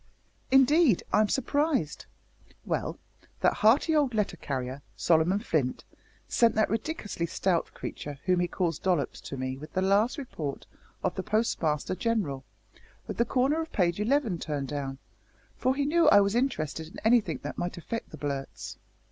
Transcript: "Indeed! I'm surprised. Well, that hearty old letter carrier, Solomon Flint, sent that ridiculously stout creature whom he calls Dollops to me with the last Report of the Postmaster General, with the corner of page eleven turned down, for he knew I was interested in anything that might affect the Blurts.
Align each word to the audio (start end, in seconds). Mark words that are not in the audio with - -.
"Indeed! 0.49 1.03
I'm 1.13 1.29
surprised. 1.29 2.07
Well, 2.65 2.97
that 3.41 3.53
hearty 3.53 3.95
old 3.95 4.15
letter 4.15 4.35
carrier, 4.35 4.81
Solomon 4.95 5.37
Flint, 5.37 5.83
sent 6.27 6.55
that 6.55 6.71
ridiculously 6.71 7.27
stout 7.27 7.69
creature 7.75 8.17
whom 8.25 8.39
he 8.39 8.47
calls 8.47 8.79
Dollops 8.79 9.21
to 9.21 9.37
me 9.37 9.57
with 9.57 9.73
the 9.73 9.81
last 9.83 10.17
Report 10.17 10.65
of 11.03 11.13
the 11.13 11.21
Postmaster 11.21 11.93
General, 11.93 12.43
with 13.05 13.17
the 13.17 13.25
corner 13.25 13.61
of 13.61 13.71
page 13.71 13.99
eleven 13.99 14.39
turned 14.39 14.69
down, 14.69 14.97
for 15.55 15.75
he 15.75 15.85
knew 15.85 16.09
I 16.09 16.19
was 16.21 16.33
interested 16.33 16.87
in 16.87 16.97
anything 17.05 17.37
that 17.43 17.59
might 17.59 17.77
affect 17.77 18.09
the 18.09 18.17
Blurts. 18.17 18.79